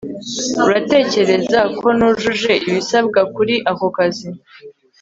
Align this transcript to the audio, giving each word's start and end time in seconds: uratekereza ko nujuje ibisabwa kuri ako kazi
uratekereza 0.65 1.59
ko 1.79 1.87
nujuje 1.97 2.53
ibisabwa 2.69 3.21
kuri 3.35 3.55
ako 3.71 3.87
kazi 3.95 4.29